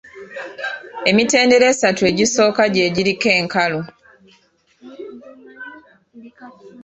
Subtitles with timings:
[1.09, 3.81] Emitendera esatu egisooka gye giriko enkalu.